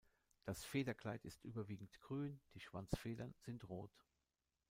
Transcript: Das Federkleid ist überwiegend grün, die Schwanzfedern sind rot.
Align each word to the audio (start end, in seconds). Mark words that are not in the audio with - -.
Das 0.45 0.63
Federkleid 0.63 1.23
ist 1.25 1.43
überwiegend 1.43 1.99
grün, 1.99 2.41
die 2.55 2.59
Schwanzfedern 2.59 3.35
sind 3.37 3.69
rot. 3.69 4.03